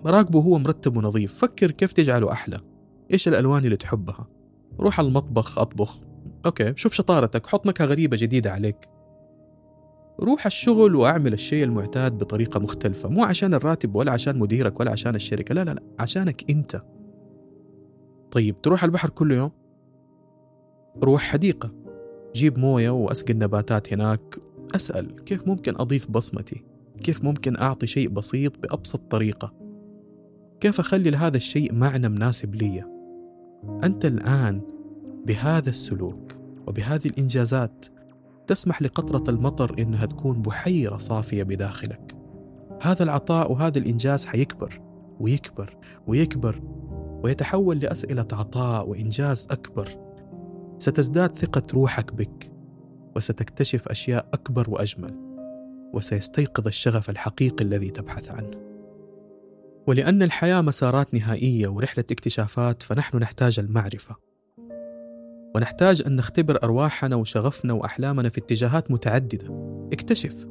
[0.06, 1.34] راقبه هو مرتب ونظيف.
[1.34, 2.58] فكر كيف تجعله أحلى.
[3.14, 4.28] إيش الألوان اللي تحبها؟
[4.80, 6.02] روح على المطبخ أطبخ.
[6.46, 8.90] أوكي شوف شطارتك حط نكهة غريبة جديدة عليك.
[10.20, 15.16] روح الشغل وأعمل الشيء المعتاد بطريقة مختلفة مو عشان الراتب ولا عشان مديرك ولا عشان
[15.16, 16.82] الشركة لا لا لا عشانك أنت.
[18.32, 19.52] طيب تروح البحر كل يوم؟
[21.04, 21.72] روح حديقة.
[22.36, 24.36] جيب موية وأسقي النباتات هناك.
[24.76, 26.64] أسأل كيف ممكن أضيف بصمتي؟
[27.04, 29.54] كيف ممكن أعطي شيء بسيط بأبسط طريقة؟
[30.60, 32.95] كيف أخلي لهذا الشيء معنى مناسب لي
[33.84, 34.62] أنت الآن
[35.26, 36.32] بهذا السلوك
[36.68, 37.86] وبهذه الإنجازات
[38.48, 42.16] تسمح لقطرة المطر إنها تكون بحيرة صافية بداخلك.
[42.82, 44.82] هذا العطاء وهذا الإنجاز حيكبر
[45.20, 46.62] ويكبر ويكبر
[47.24, 49.90] ويتحول لأسئلة عطاء وإنجاز أكبر.
[50.78, 52.52] ستزداد ثقة روحك بك
[53.16, 55.26] وستكتشف أشياء أكبر وأجمل
[55.94, 58.75] وسيستيقظ الشغف الحقيقي الذي تبحث عنه.
[59.88, 64.16] ولأن الحياة مسارات نهائية ورحلة اكتشافات فنحن نحتاج المعرفة.
[65.56, 69.78] ونحتاج أن نختبر أرواحنا وشغفنا وأحلامنا في اتجاهات متعددة.
[69.94, 70.46] اكتشف.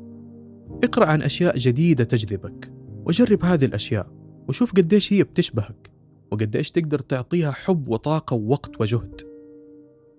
[0.85, 2.73] اقرأ عن أشياء جديدة تجذبك.
[3.07, 4.07] وجرب هذه الأشياء.
[4.49, 5.91] وشوف قديش هي بتشبهك.
[6.33, 9.21] وقديش تقدر تعطيها حب وطاقة ووقت وجهد.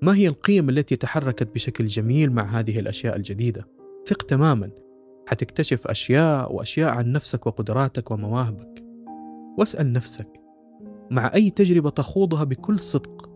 [0.01, 3.67] ما هي القيم التي تحركت بشكل جميل مع هذه الأشياء الجديدة؟
[4.08, 4.69] ثق تماما.
[5.28, 8.85] حتكتشف أشياء وأشياء عن نفسك وقدراتك ومواهبك.
[9.57, 10.27] واسأل نفسك
[11.11, 13.29] مع أي تجربة تخوضها بكل صدق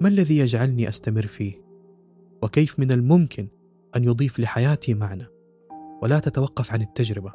[0.00, 1.64] ما الذي يجعلني أستمر فيه؟
[2.42, 3.48] وكيف من الممكن
[3.96, 5.26] أن يضيف لحياتي معنى
[6.02, 7.32] ولا تتوقف عن التجربة؟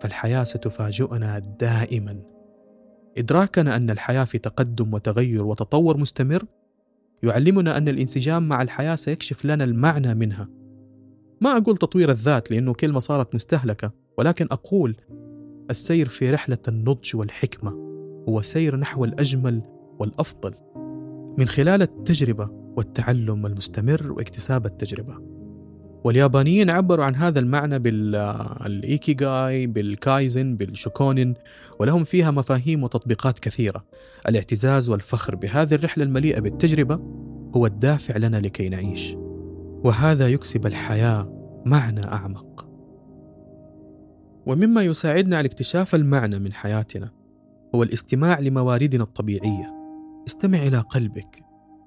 [0.00, 2.22] فالحياة ستفاجئنا دائما.
[3.18, 6.44] إدراكنا أن الحياة في تقدم وتغير وتطور مستمر
[7.22, 10.48] يعلمنا أن الانسجام مع الحياة سيكشف لنا المعنى منها.
[11.40, 14.96] ما أقول تطوير الذات لأنه كلمة صارت مستهلكة ولكن أقول
[15.70, 17.70] السير في رحلة النضج والحكمة
[18.28, 19.62] هو سير نحو الأجمل
[19.98, 20.54] والأفضل
[21.38, 25.36] من خلال التجربة والتعلم المستمر واكتساب التجربة.
[26.04, 31.34] واليابانيين عبروا عن هذا المعنى بالإيكيغاي بالكايزن بالشوكونين
[31.80, 33.84] ولهم فيها مفاهيم وتطبيقات كثيرة.
[34.28, 36.94] الاعتزاز والفخر بهذه الرحلة المليئة بالتجربة
[37.56, 39.14] هو الدافع لنا لكي نعيش.
[39.84, 41.32] وهذا يكسب الحياة
[41.66, 42.65] معنى أعمق.
[44.46, 47.10] ومما يساعدنا على اكتشاف المعنى من حياتنا
[47.74, 49.76] هو الاستماع لمواردنا الطبيعية.
[50.26, 51.44] استمع إلى قلبك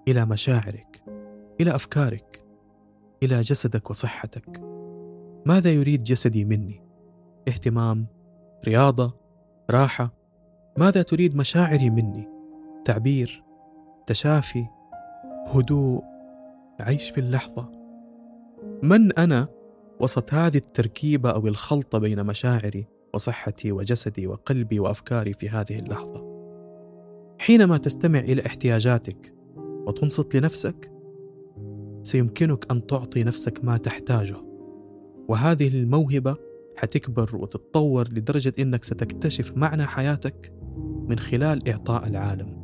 [0.07, 1.03] إلى مشاعرك
[1.61, 2.45] إلى أفكارك
[3.23, 4.61] إلى جسدك وصحتك.
[5.45, 6.81] ماذا يريد جسدي مني؟
[7.47, 8.07] اهتمام
[8.65, 9.17] رياضة
[9.71, 10.13] راحة.
[10.77, 12.29] ماذا تريد مشاعري مني؟
[12.85, 13.43] تعبير
[14.05, 14.65] تشافي
[15.47, 16.03] هدوء
[16.79, 17.71] عيش في اللحظة.
[18.83, 19.47] من أنا
[19.99, 26.29] وسط هذه التركيبة أو الخلطة بين مشاعري وصحتي وجسدي وقلبي وأفكاري في هذه اللحظة.
[27.39, 29.35] حينما تستمع إلى احتياجاتك
[29.87, 30.91] وتنصت لنفسك
[32.03, 34.37] سيمكنك أن تعطي نفسك ما تحتاجه.
[35.27, 36.37] وهذه الموهبة
[36.77, 40.53] حتكبر وتتطور لدرجة إنك ستكتشف معنى حياتك
[41.09, 42.59] من خلال إعطاء العالم.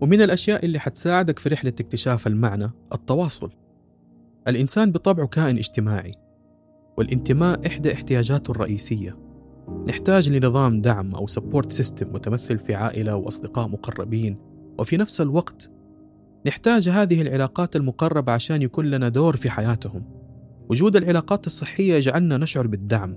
[0.00, 3.50] ومن الأشياء اللي حتساعدك في رحلة اكتشاف المعنى التواصل.
[4.48, 6.27] الإنسان بطبعه كائن اجتماعي.
[6.98, 9.16] والانتماء إحدى احتياجاته الرئيسية.
[9.88, 14.36] نحتاج لنظام دعم أو support system متمثل في عائلة وأصدقاء مقربين
[14.78, 15.70] وفي نفس الوقت
[16.46, 20.02] نحتاج هذه العلاقات المقربة عشان يكون لنا دور في حياتهم.
[20.70, 23.16] وجود العلاقات الصحية يجعلنا نشعر بالدعم.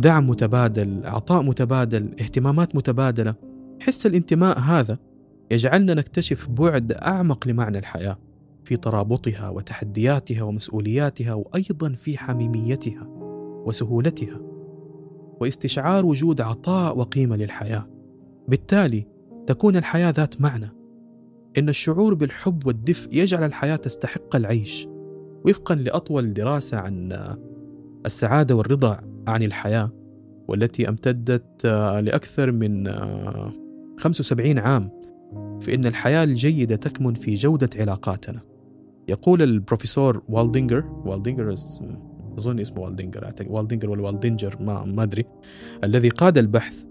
[0.00, 3.34] دعم متبادل عطاء متبادل اهتمامات متبادلة.
[3.80, 4.98] حس الانتماء هذا
[5.50, 8.18] يجعلنا نكتشف بعد أعمق لمعنى الحياة.
[8.68, 13.06] في ترابطها وتحدياتها ومسؤولياتها وأيضا في حميميتها
[13.66, 14.40] وسهولتها
[15.40, 17.86] واستشعار وجود عطاء وقيمة للحياة.
[18.48, 19.06] بالتالي
[19.46, 20.72] تكون الحياة ذات معنى.
[21.58, 24.88] إن الشعور بالحب والدفء يجعل الحياة تستحق العيش
[25.46, 27.18] وفقا لأطول دراسة عن
[28.06, 29.90] السعادة والرضا عن الحياة
[30.48, 31.66] والتي امتدت
[32.02, 32.92] لأكثر من
[34.00, 34.90] 75 عام
[35.62, 38.47] فإن الحياة الجيدة تكمن في جودة علاقاتنا.
[39.08, 41.52] يقول البروفيسور والدينجر والدينجر
[42.38, 45.24] أظن اسمه والدينجر والدينجر ولا والدينجر ما, ما أدري.
[45.84, 46.84] الذي قاد البحث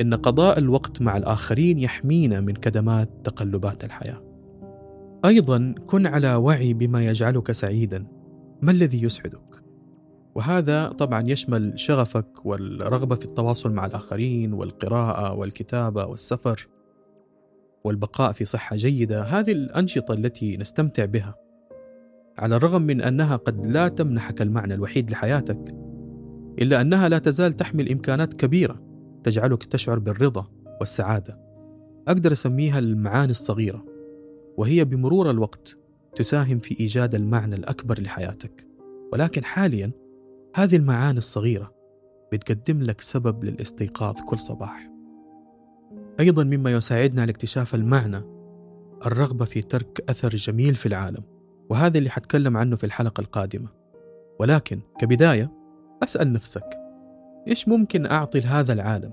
[0.00, 4.22] إن قضاء الوقت مع الآخرين يحمينا من كدمات تقلبات الحياة.
[5.24, 8.06] أيضا كن على وعي بما يجعلك سعيدا.
[8.62, 9.62] ما الذي يسعدك؟
[10.34, 16.68] وهذا طبعا يشمل شغفك والرغبة في التواصل مع الآخرين والقراءة والكتابة والسفر
[17.84, 19.22] والبقاء في صحة جيدة.
[19.22, 21.45] هذه الأنشطة التي نستمتع بها.
[22.38, 25.74] على الرغم من أنها قد لا تمنحك المعنى الوحيد لحياتك
[26.58, 28.82] إلا أنها لا تزال تحمل إمكانات كبيرة
[29.24, 30.44] تجعلك تشعر بالرضا
[30.80, 31.40] والسعادة.
[32.08, 33.84] أقدر أسميها المعاني الصغيرة
[34.56, 35.78] وهي بمرور الوقت
[36.16, 38.66] تساهم في إيجاد المعنى الأكبر لحياتك.
[39.12, 39.90] ولكن حاليا
[40.54, 41.74] هذه المعاني الصغيرة
[42.32, 44.90] بتقدم لك سبب للاستيقاظ كل صباح.
[46.20, 48.22] أيضا مما يساعدنا على اكتشاف المعنى
[49.06, 51.35] الرغبة في ترك أثر جميل في العالم.
[51.70, 53.68] وهذا اللي حتكلم عنه في الحلقة القادمة.
[54.40, 55.52] ولكن كبداية
[56.02, 56.86] أسأل نفسك
[57.48, 59.12] إيش ممكن أعطي لهذا العالم؟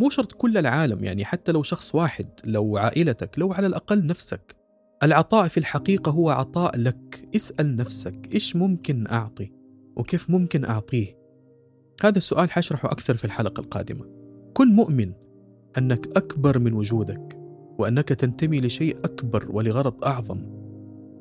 [0.00, 4.56] مو شرط كل العالم يعني حتى لو شخص واحد لو عائلتك لو على الأقل نفسك.
[5.02, 7.28] العطاء في الحقيقة هو عطاء لك.
[7.36, 9.52] اسأل نفسك إيش ممكن أعطي؟
[9.96, 11.18] وكيف ممكن أعطيه؟
[12.02, 14.04] هذا السؤال حشرحه أكثر في الحلقة القادمة.
[14.54, 15.12] كن مؤمن
[15.78, 17.38] أنك أكبر من وجودك
[17.78, 20.59] وأنك تنتمي لشيء أكبر ولغرض أعظم.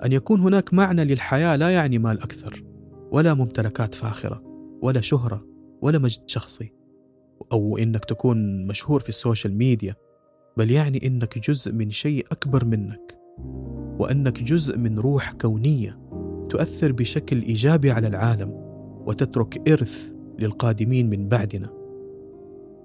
[0.05, 2.63] أن يكون هناك معنى للحياة لا يعني مال أكثر
[3.12, 4.43] ولا ممتلكات فاخرة
[4.81, 5.45] ولا شهرة
[5.81, 6.73] ولا مجد شخصي.
[7.51, 9.95] أو إنك تكون مشهور في السوشيال ميديا
[10.57, 13.19] بل يعني إنك جزء من شيء أكبر منك.
[13.99, 15.99] وأنك جزء من روح كونية
[16.49, 18.49] تؤثر بشكل إيجابي على العالم
[19.05, 21.69] وتترك إرث للقادمين من بعدنا.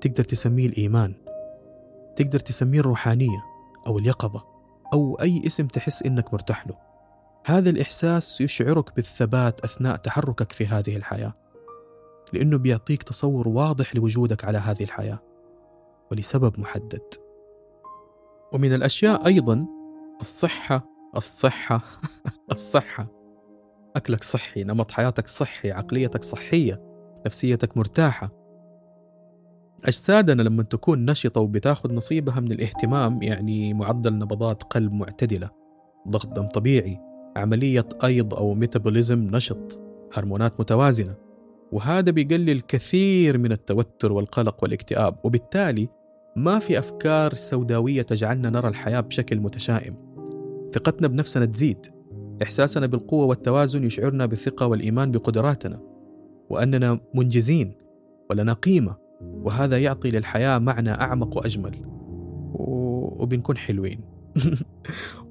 [0.01, 1.15] تقدر تسميه الإيمان.
[2.17, 3.45] تقدر تسميه الروحانية
[3.87, 4.45] أو اليقظة
[4.93, 6.84] أو أي اسم تحس إنك مرتاح له.
[7.47, 11.35] هذا الإحساس يشعرك بالثبات أثناء تحركك في هذه الحياة
[12.33, 15.19] لأنه بيعطيك تصور واضح لوجودك على هذه الحياة
[16.11, 17.03] ولسبب محدد.
[18.53, 19.67] ومن الأشياء أيضا
[20.21, 21.81] الصحة الصحة
[22.53, 23.07] الصحة.
[23.97, 26.83] أكلك صحي نمط حياتك صحي عقليتك صحية
[27.27, 28.31] نفسيتك مرتاحة.
[29.85, 35.51] أجسادنا لما تكون نشطة وبتاخذ نصيبها من الاهتمام يعني معدل نبضات قلب معتدلة
[36.09, 39.81] ضغط دم طبيعي عملية أيض أو ميتابوليزم نشط
[40.13, 41.15] هرمونات متوازنة.
[41.73, 45.89] وهذا بيقلل كثير من التوتر والقلق والاكتئاب وبالتالي
[46.37, 49.95] ما في أفكار سوداوية تجعلنا نرى الحياة بشكل متشائم.
[50.73, 51.87] ثقتنا بنفسنا تزيد.
[52.43, 55.81] إحساسنا بالقوة والتوازن يشعرنا بالثقة والإيمان بقدراتنا.
[56.51, 57.75] وأننا منجزين
[58.31, 61.75] ولنا قيمة وهذا يعطي للحياة معنى أعمق وأجمل.
[62.55, 64.01] وبنكون حلوين.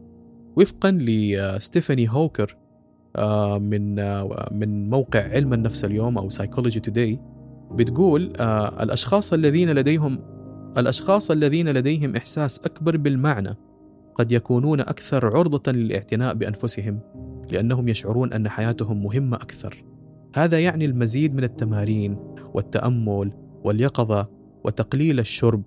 [0.58, 2.58] وفقا لستيفاني هوكر
[3.16, 7.20] آه، من آه، من موقع علم النفس اليوم أو سايكولوجي توداي
[7.72, 10.20] بتقول آه، الأشخاص الذين لديهم
[10.78, 13.56] الأشخاص الذين لديهم إحساس أكبر بالمعنى
[14.16, 17.00] قد يكونون أكثر عرضة للاعتناء بأنفسهم
[17.52, 19.84] لأنهم يشعرون أن حياتهم مهمة أكثر.
[20.36, 22.18] هذا يعني المزيد من التمارين
[22.54, 23.32] والتأمل
[23.64, 24.28] واليقظة
[24.64, 25.64] وتقليل الشرب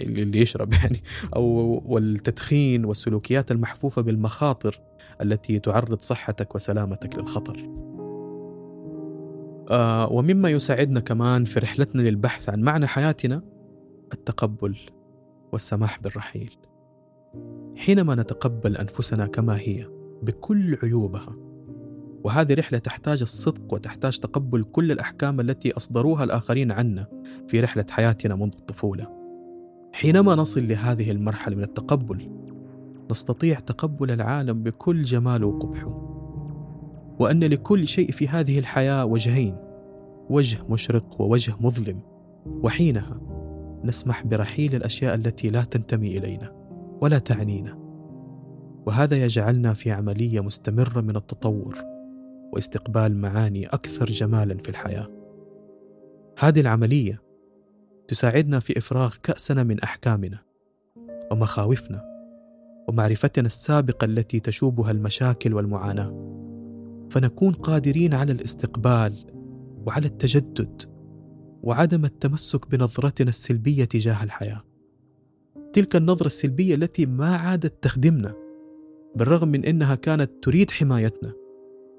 [0.00, 1.02] اللي يشرب يعني
[1.36, 1.44] أو
[1.86, 4.80] والتدخين والسلوكيات المحفوفة بالمخاطر
[5.22, 7.86] التي تعرض صحتك وسلامتك للخطر
[9.70, 13.42] آه ومما يساعدنا كمان في رحلتنا للبحث عن معنى حياتنا
[14.12, 14.76] التقبل
[15.52, 16.56] والسماح بالرحيل
[17.76, 19.86] حينما نتقبل أنفسنا كما هي
[20.22, 21.36] بكل عيوبها
[22.24, 27.06] وهذه رحلة تحتاج الصدق وتحتاج تقبل كل الأحكام التي أصدروها الآخرين عنا
[27.48, 29.15] في رحلة حياتنا منذ الطفولة.
[29.96, 32.30] حينما نصل لهذه المرحلة من التقبل،
[33.10, 35.88] نستطيع تقبل العالم بكل جماله وقبحه.
[37.18, 39.56] وأن لكل شيء في هذه الحياة وجهين،
[40.30, 42.00] وجه مشرق ووجه مظلم.
[42.46, 43.20] وحينها
[43.84, 46.52] نسمح برحيل الأشياء التي لا تنتمي إلينا
[47.00, 47.78] ولا تعنينا.
[48.86, 51.76] وهذا يجعلنا في عملية مستمرة من التطور
[52.52, 55.08] واستقبال معاني أكثر جمالا في الحياة
[56.38, 57.25] هذه العملية
[58.08, 60.38] تساعدنا في إفراغ كأسنا من أحكامنا
[61.30, 62.16] ومخاوفنا
[62.88, 66.36] ومعرفتنا السابقة التي تشوبها المشاكل والمعاناة.
[67.10, 69.14] فنكون قادرين على الاستقبال
[69.86, 70.82] وعلى التجدد
[71.62, 74.62] وعدم التمسك بنظرتنا السلبية تجاه الحياة.
[75.72, 78.34] تلك النظرة السلبية التي ما عادت تخدمنا
[79.16, 81.32] بالرغم من إنها كانت تريد حمايتنا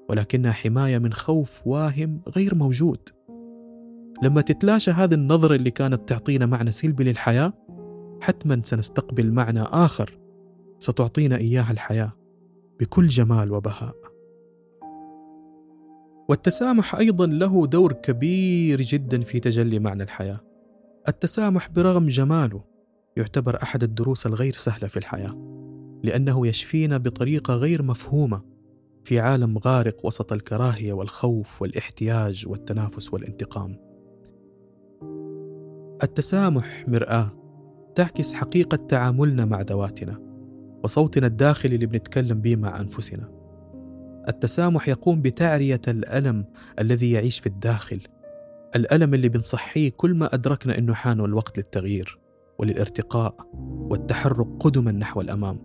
[0.08, 3.08] ولكنها حماية من خوف واهم غير موجود.
[4.22, 7.52] لما تتلاشى هذه النظرة اللي كانت تعطينا معنى سلبي للحياة
[8.20, 10.18] حتما سنستقبل معنى آخر
[10.78, 12.12] ستعطينا اياه الحياة
[12.80, 13.94] بكل جمال وبهاء.
[16.28, 20.40] والتسامح أيضا له دور كبير جدا في تجلي معنى الحياة.
[21.08, 22.64] التسامح برغم جماله
[23.16, 25.58] يعتبر أحد الدروس الغير سهلة في الحياة
[26.04, 28.42] لأنه يشفينا بطريقة غير مفهومة
[29.04, 33.87] في عالم غارق وسط الكراهية والخوف والإحتياج والتنافس والانتقام.
[36.02, 37.30] التسامح مرآة
[37.94, 40.18] تعكس حقيقة تعاملنا مع ذواتنا
[40.84, 43.28] وصوتنا الداخلي اللي بنتكلم به مع أنفسنا.
[44.28, 46.44] التسامح يقوم بتعرية الألم
[46.78, 48.00] الذي يعيش في الداخل
[48.76, 52.18] الألم اللي بنصحيه كل ما أدركنا إنه حان الوقت للتغيير
[52.58, 53.34] وللارتقاء
[53.90, 55.58] والتحرك قدما نحو الأمام.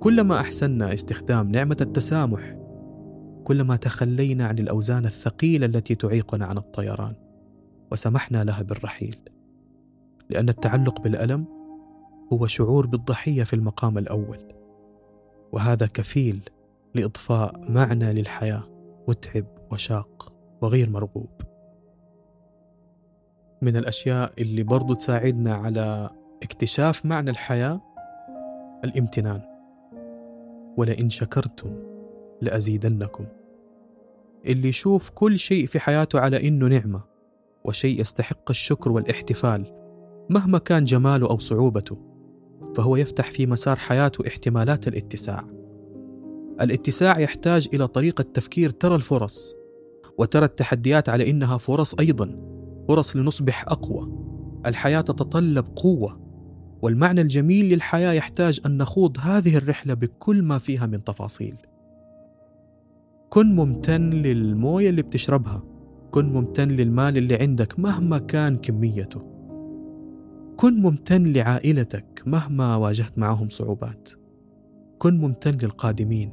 [0.00, 2.56] كلما احسنا استخدام نعمة التسامح
[3.44, 7.14] كلما تخلينا عن الأوزان الثقيلة التي تعيقنا عن الطيران
[7.92, 9.16] وسمحنا لها بالرحيل.
[10.30, 11.44] لأن التعلق بالألم
[12.32, 14.38] هو شعور بالضحية في المقام الأول
[15.52, 16.50] وهذا كفيل
[16.94, 18.62] لإضفاء معنى للحياة
[19.08, 21.30] متعب وشاق وغير مرغوب.
[23.62, 26.10] من الأشياء اللي برضو تساعدنا على
[26.42, 27.80] اكتشاف معنى الحياة
[28.84, 29.40] الامتنان.
[30.76, 31.70] ولئن شكرتم
[32.42, 33.26] لأزيدنكم.
[34.46, 37.00] اللي يشوف كل شيء في حياته على إنه نعمة
[37.64, 39.85] وشيء يستحق الشكر والاحتفال
[40.30, 41.98] مهما كان جماله أو صعوبته
[42.76, 45.44] فهو يفتح في مسار حياته احتمالات الاتساع.
[46.60, 49.54] الاتساع يحتاج إلى طريقة تفكير ترى الفرص
[50.18, 52.38] وترى التحديات على إنها فرص أيضا
[52.88, 54.12] فرص لنصبح أقوى.
[54.66, 56.20] الحياة تتطلب قوة
[56.82, 61.56] والمعنى الجميل للحياة يحتاج أن نخوض هذه الرحلة بكل ما فيها من تفاصيل.
[63.30, 65.62] كن ممتن للموية اللي بتشربها
[66.10, 69.35] كن ممتن للمال اللي عندك مهما كان كميته.
[70.56, 74.10] كن ممتن لعائلتك مهما واجهت معهم صعوبات.
[74.98, 76.32] كن ممتن للقادمين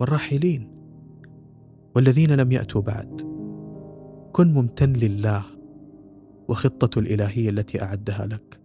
[0.00, 0.70] والراحلين
[1.94, 3.20] والذين لم يأتوا بعد.
[4.32, 5.42] كن ممتن لله
[6.48, 8.60] وخطته الإلهية التي أعدها لك.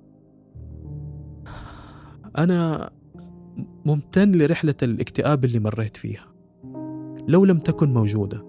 [2.37, 2.89] أنا
[3.85, 6.33] ممتن لرحلة الاكتئاب اللي مريت فيها.
[7.27, 8.45] لو لم تكن موجودة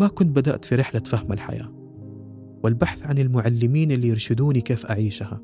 [0.00, 1.77] ما كنت بدأت في رحلة فهم الحياة.
[2.62, 5.40] والبحث عن المعلمين اللي يرشدوني كيف أعيشها.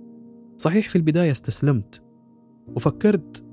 [0.56, 2.02] صحيح في البداية استسلمت
[2.76, 3.44] وفكرت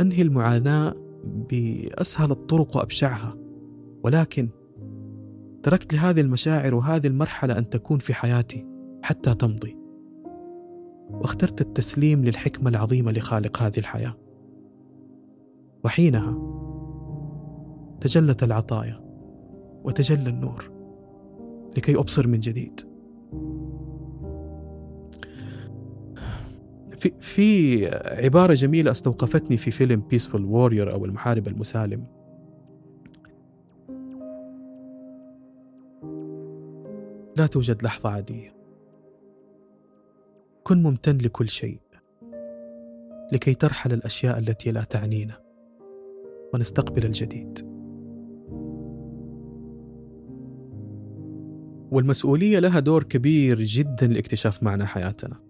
[0.00, 0.94] أنهي المعاناة
[1.24, 3.36] بأسهل الطرق وأبشعها
[4.04, 4.48] ولكن
[5.62, 8.66] تركت لهذه المشاعر وهذه المرحلة أن تكون في حياتي
[9.02, 9.76] حتى تمضي
[11.10, 14.12] واخترت التسليم للحكمة العظيمة لخالق هذه الحياة.
[15.84, 16.38] وحينها
[18.00, 19.00] تجلت العطايا
[19.84, 20.70] وتجلى النور
[21.76, 22.80] لكي أبصر من جديد.
[26.98, 27.86] في في
[28.24, 32.04] عبارة جميلة استوقفتني في فيلم بيسفول وورير أو المحارب المسالم.
[37.36, 38.54] لا توجد لحظة عادية.
[40.64, 41.80] كن ممتن لكل شيء
[43.32, 45.40] لكي ترحل الأشياء التي لا تعنينا
[46.54, 47.58] ونستقبل الجديد.
[51.90, 55.47] والمسؤولية لها دور كبير جدا لاكتشاف معنى حياتنا.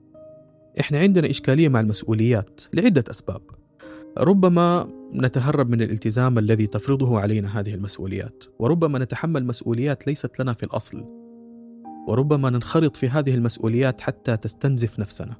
[0.80, 3.42] إحنا عندنا إشكالية مع المسؤوليات لعدة أسباب.
[4.18, 10.62] ربما نتهرب من الالتزام الذي تفرضه علينا هذه المسؤوليات وربما نتحمل مسؤوليات ليست لنا في
[10.62, 11.04] الأصل
[12.08, 15.36] وربما ننخرط في هذه المسؤوليات حتى تستنزف نفسنا.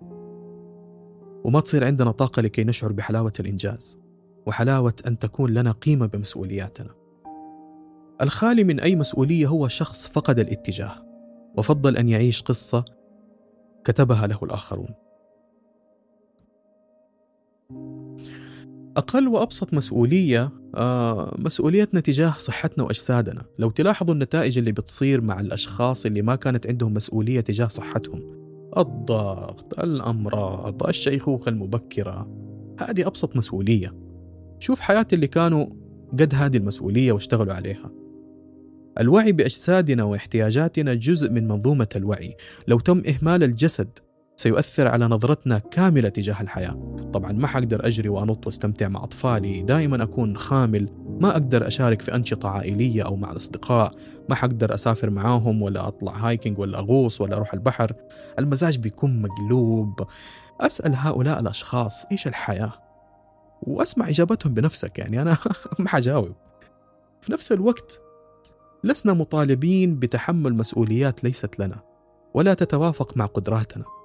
[1.45, 3.99] وما تصير عندنا طاقة لكي نشعر بحلاوة الإنجاز
[4.47, 6.91] وحلاوة أن تكون لنا قيمة بمسؤولياتنا.
[8.21, 10.95] الخالي من أي مسؤولية هو شخص فقد الاتجاه
[11.57, 12.85] وفضل أن يعيش قصة
[13.85, 15.08] كتبها له الآخرون.
[18.99, 23.45] أقل وأبسط مسؤولية آه مسؤوليتنا تجاه صحتنا وأجسادنا.
[23.59, 28.27] لو تلاحظوا النتائج اللي بتصير مع الأشخاص اللي ما كانت عندهم مسؤولية تجاه صحتهم.
[28.77, 32.29] الضغط الأمراض الشيخوخة المبكرة.
[32.81, 33.95] هذه أبسط مسؤولية.
[34.59, 35.67] شوف حياة اللي كانوا
[36.13, 37.91] قد هذه المسؤولية واشتغلوا عليها.
[39.01, 42.37] الوعي بأجسادنا واحتياجاتنا جزء من منظومة الوعي.
[42.69, 43.89] لو تم إهمال الجسد
[44.39, 46.97] سيؤثر على نظرتنا كاملة تجاه الحياة.
[47.13, 49.63] طبعا ما حقدر أجري وأنط وأستمتع مع أطفالي.
[49.63, 50.89] دائما أكون خامل.
[51.21, 53.93] ما أقدر أشارك في أنشطة عائلية أو مع الأصدقاء.
[54.29, 57.93] ما حقدر أسافر معاهم ولا أطلع هايكنج ولا أغوص ولا أروح البحر.
[58.39, 60.07] المزاج بيكون مقلوب.
[60.61, 62.73] أسأل هؤلاء الأشخاص إيش الحياة؟
[63.63, 64.99] وأسمع إجابتهم بنفسك.
[64.99, 65.37] يعني أنا
[65.79, 66.33] ما حجاوب.
[67.21, 68.01] في نفس الوقت
[68.85, 71.77] لسنا مطالبين بتحمل مسؤوليات ليست لنا
[72.35, 73.98] ولا تتوافق مع قدراتنا.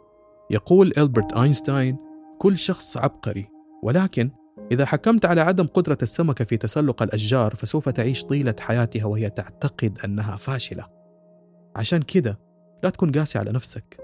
[0.49, 1.97] يقول ألبرت أينشتاين
[2.39, 3.49] كل شخص عبقري
[3.83, 4.31] ولكن
[4.71, 9.99] إذا حكمت على عدم قدرة السمكة في تسلق الأشجار فسوف تعيش طيلة حياتها وهي تعتقد
[10.05, 10.87] أنها فاشلة.
[11.75, 12.39] عشان كده
[12.83, 13.97] لا تكون قاسي على نفسك.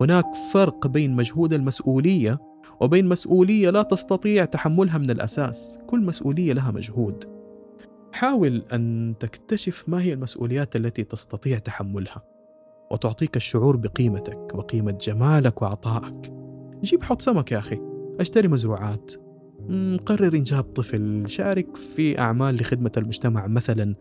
[0.00, 2.38] هناك فرق بين مجهود المسؤولية
[2.80, 5.78] وبين مسؤولية لا تستطيع تحملها من الأساس.
[5.86, 7.24] كل مسؤولية لها مجهود.
[8.12, 12.22] حاول أن تكتشف ما هي المسؤوليات التي تستطيع تحملها.
[12.92, 16.32] وتعطيك الشعور بقيمتك وقيمة جمالك وعطائك.
[16.82, 17.80] جيب حط سمك يا أخي
[18.20, 19.12] أشتري مزروعات.
[20.06, 23.94] قرر إنجاب طفل شارك في أعمال لخدمة المجتمع مثلا.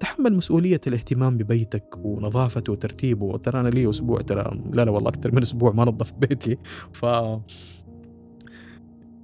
[0.00, 3.36] تحمل مسؤولية الاهتمام ببيتك ونظافته وترتيبه.
[3.36, 6.58] ترى أنا لي أسبوع ترى لا لا والله أكثر من أسبوع ما نظفت بيتي.
[6.92, 7.06] ف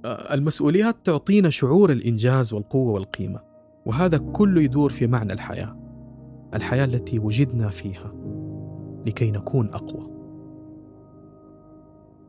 [0.05, 3.39] المسؤوليات تعطينا شعور الإنجاز والقوة والقيمة
[3.85, 5.79] وهذا كله يدور في معنى الحياة
[6.53, 8.13] الحياة التي وجدنا فيها.
[9.05, 10.09] لكي نكون أقوى.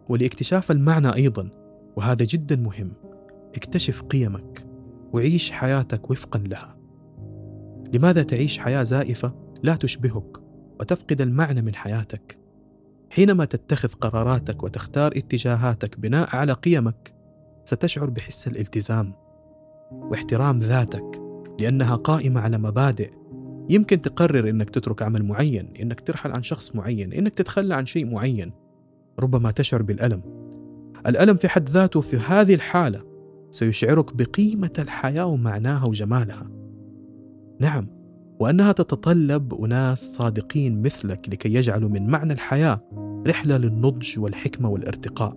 [0.09, 1.49] ولإكتشاف المعنى أيضا
[1.97, 2.93] وهذا جدا مهم
[3.55, 4.67] اكتشف قيمك
[5.13, 6.77] وعيش حياتك وفقا لها.
[7.93, 10.39] لماذا تعيش حياة زائفة لا تشبهك
[10.81, 12.39] وتفقد المعنى من حياتك؟
[13.11, 17.15] حينما تتخذ قراراتك وتختار اتجاهاتك بناء على قيمك
[17.65, 19.13] ستشعر بحس الالتزام
[19.93, 21.23] واحترام ذاتك
[21.61, 23.11] لأنها قائمة على مبادئ
[23.71, 28.07] يمكن تقرر إنك تترك عمل معين، إنك ترحل عن شخص معين، إنك تتخلى عن شيء
[28.07, 28.53] معين.
[29.21, 30.23] ربما تشعر بالألم.
[31.07, 33.03] الألم في حد ذاته في هذه الحالة
[33.51, 36.51] سيشعرك بقيمة الحياة ومعناها وجمالها.
[37.61, 37.87] نعم،
[38.41, 42.79] وأنها تتطلب أناس صادقين مثلك لكي يجعلوا من معنى الحياة
[43.27, 45.37] رحلة للنضج والحكمة والارتقاء.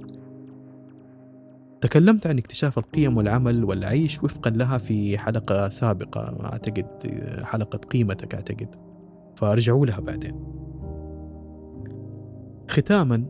[1.82, 6.88] تكلمت عن اكتشاف القيم والعمل والعيش وفقا لها في حلقة سابقة أعتقد
[7.44, 8.76] حلقة قيمتك أعتقد.
[9.38, 10.36] فارجعوا لها بعدين.
[12.70, 13.26] ختاما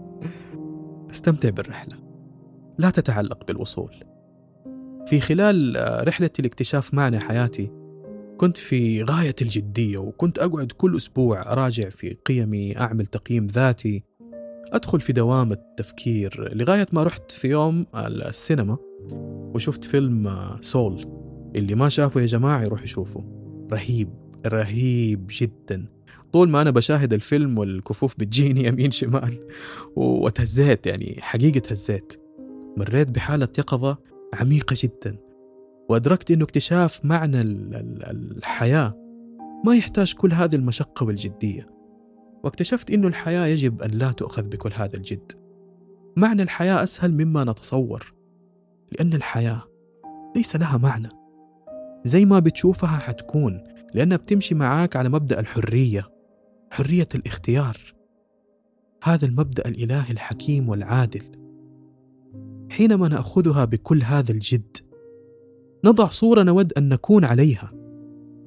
[1.10, 1.96] استمتع بالرحلة.
[2.78, 4.04] لا تتعلق بالوصول.
[5.06, 5.76] في خلال
[6.08, 7.72] رحلة الاكتشاف معنى حياتي
[8.36, 14.04] كنت في غاية الجدية وكنت أقعد كل أسبوع أراجع في قيمي أعمل تقييم ذاتي
[14.72, 18.76] أدخل في دوامة تفكير لغاية ما رحت في يوم السينما
[19.54, 21.04] وشفت فيلم سول
[21.56, 23.24] اللي ما شافه يا جماعة يروح يشوفه.
[23.72, 24.08] رهيب
[24.46, 25.86] رهيب جدا.
[26.32, 29.38] طول ما أنا بشاهد الفيلم والكفوف بتجيني يمين شمال
[29.96, 32.22] وتهزيت يعني حقيقة هزيت
[32.76, 33.98] مريت بحالة يقظة
[34.34, 35.16] عميقة جدا.
[35.88, 38.94] وأدركت أنه اكتشاف معنى الحياة
[39.66, 41.79] ما يحتاج كل هذه المشقة والجدية.
[42.44, 45.32] واكتشفت أن الحياة يجب أن لا تؤخذ بكل هذا الجد.
[46.16, 48.14] معنى الحياة أسهل مما نتصور
[48.92, 49.62] لأن الحياة
[50.36, 51.08] ليس لها معنى.
[52.04, 53.64] زي ما بتشوفها حتكون
[53.94, 56.10] لأنها بتمشي معاك على مبدأ الحرية
[56.70, 57.76] حرية الاختيار.
[59.04, 61.22] هذا المبدأ الإلهي الحكيم والعادل.
[62.70, 64.76] حينما نأخذها بكل هذا الجد
[65.84, 67.72] نضع صورة نود أن نكون عليها.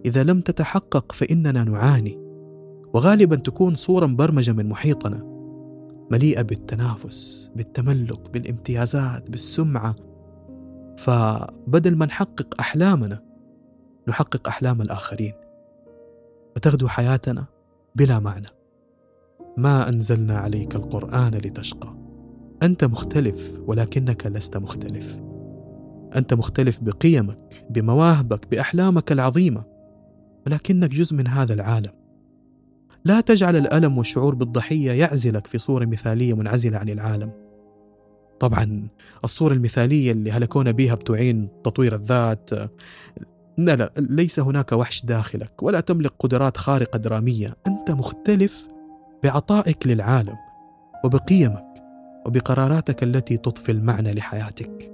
[0.06, 2.23] إذا لم تتحقق فإننا نعاني.
[2.94, 5.34] وغالبا تكون صورة مبرمجة من محيطنا
[6.12, 9.96] مليئة بالتنافس بالتملق بالامتيازات بالسمعة.
[10.98, 13.24] فبدل ما نحقق أحلامنا
[14.08, 15.34] نحقق أحلام الآخرين.
[16.56, 17.46] وتغدو حياتنا
[17.96, 18.48] بلا معنى.
[19.58, 21.96] ما أنزلنا عليك القرآن لتشقى.
[22.64, 25.20] أنت مختلف ولكنك لست مختلف.
[26.16, 29.64] أنت مختلف بقيمك بمواهبك بأحلامك العظيمة.
[30.48, 32.03] ولكنك جزء من هذا العالم.
[33.06, 37.32] لا تجعل الألم والشعور بالضحية يعزلك في صورة مثالية منعزلة عن العالم.
[38.40, 38.88] طبعا
[39.24, 42.50] الصورة المثالية اللي هلكونا بها بتعين تطوير الذات.
[43.58, 47.56] لا لا ليس هناك وحش داخلك ولا تملك قدرات خارقة درامية.
[47.68, 48.68] أنت مختلف
[49.24, 50.38] بعطائك للعالم
[51.06, 51.74] وبقيمك
[52.26, 54.92] وبقراراتك التي تضفي المعنى لحياتك.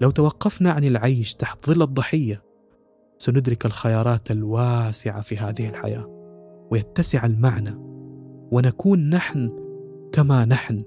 [0.00, 2.42] لو توقفنا عن العيش تحت ظل الضحية
[3.18, 6.13] سندرك الخيارات الواسعة في هذه الحياة.
[6.74, 7.70] ويتسع المعنى.
[8.52, 9.50] ونكون نحن
[10.12, 10.82] كما نحن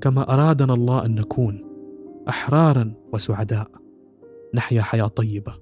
[0.00, 1.64] كما أرادنا الله أن نكون
[2.28, 3.70] أحرارا وسعداء.
[4.54, 5.54] نحيا حياة طيبة.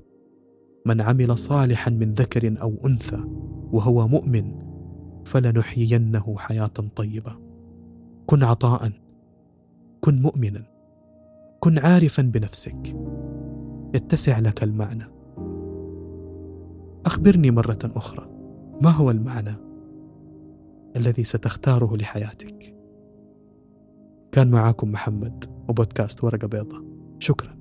[0.87, 3.24] من عمل صالحا من ذكر أو أنثى
[3.72, 4.55] وهو مؤمن
[5.24, 7.37] فلنحيينه حياة طيبة.
[8.26, 8.93] كن عطاء.
[10.01, 10.64] كن مؤمنا.
[11.61, 12.97] كن عارفا بنفسك.
[13.95, 15.05] يتسع لك المعنى.
[17.07, 18.39] أخبرني مرة أخرى.
[18.81, 19.57] ما هو المعنى
[20.97, 22.76] الذي ستختاره لحياتك؟
[24.33, 26.83] كان معاكم محمد وبودكاست ورقة بيضاء
[27.18, 27.60] شكرا.